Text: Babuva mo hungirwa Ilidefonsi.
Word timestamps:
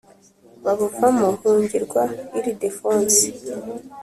Babuva 0.63 1.07
mo 1.17 1.27
hungirwa 1.39 2.03
Ilidefonsi. 2.37 3.25